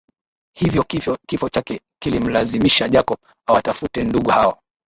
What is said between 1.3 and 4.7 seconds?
chake kilimlazimisha Jacob awatafute ndugu hao